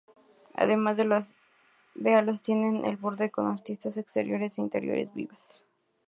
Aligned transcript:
Además, 0.55 0.97
las 0.97 1.31
alas 2.03 2.41
tienen 2.41 2.85
el 2.87 2.97
borde 2.97 3.29
con 3.29 3.45
aristas 3.45 3.97
exteriores 3.97 4.57
e 4.57 4.61
interiores 4.61 5.13
vivas. 5.13 5.67